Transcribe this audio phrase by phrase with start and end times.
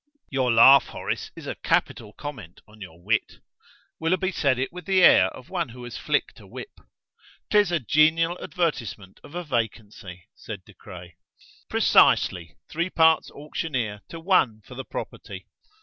[0.31, 3.33] "Your laughter, Horace, is a capital comment on your wit."
[3.99, 6.71] Willoughby said it with the air of one who has flicked a whip.
[7.51, 11.17] "'Tis a genial advertisement of a vacancy," said De Craye.
[11.69, 15.45] "Precisely: three parts auctioneer to one for the property."